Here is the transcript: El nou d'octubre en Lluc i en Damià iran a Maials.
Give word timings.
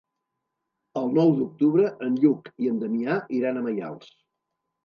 El 1.01 1.11
nou 1.17 1.33
d'octubre 1.41 1.85
en 2.07 2.17
Lluc 2.23 2.51
i 2.65 2.73
en 2.73 2.81
Damià 2.85 3.21
iran 3.41 3.61
a 3.63 3.67
Maials. 3.71 4.13